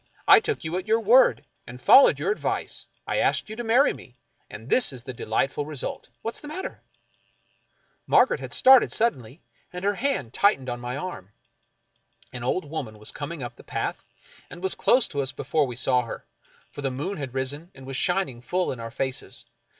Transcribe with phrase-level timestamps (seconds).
[0.27, 3.63] I took you at your word, I followed your ad vice, I asked you to
[3.63, 4.15] marry me,
[4.49, 6.81] and this is the delightful result— what's the matter?"
[8.07, 11.33] Margaret had started suddenly, and her hand tightened on my arm.
[12.33, 14.03] An old woman was coming up the path,
[14.49, 16.25] and was close to us before we saw her,
[16.71, 19.45] for the moon had risen, and was shining full in our faces.